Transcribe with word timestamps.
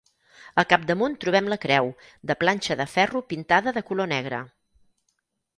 Al 0.61 0.65
capdamunt 0.71 1.17
trobem 1.25 1.49
la 1.53 1.59
creu, 1.67 1.91
de 2.31 2.37
planxa 2.45 2.79
de 2.81 2.87
ferro 2.97 3.21
pintada 3.35 3.75
de 3.79 3.87
color 3.91 4.11
negre. 4.15 4.41